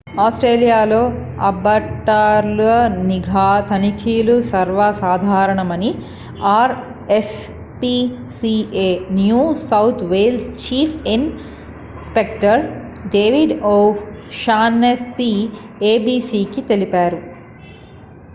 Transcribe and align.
ఆస్ట్రేలియాలో 0.21 0.99
అబాట్టర్ల 1.39 2.61
నిఘా 3.01 3.43
తనిఖీలు 3.69 4.35
సర్వసాధారణమని 4.47 5.91
R 6.51 6.73
S 7.09 7.35
PCA 7.77 8.87
New 9.15 9.41
South 9.65 10.01
Wales 10.11 10.47
chief 10.63 10.95
in 11.07 11.27
Spectre 12.03 12.63
David 13.13 13.53
O 13.65 13.75
Shaughnessy 14.41 15.31
ఏబీసీకి 15.83 16.63
తెలిపారు 16.63 17.21